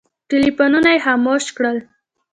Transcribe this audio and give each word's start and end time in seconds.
ټلفونونه 0.29 0.89
یې 0.95 1.03
خاموش 1.05 1.45
کړل. 1.57 1.77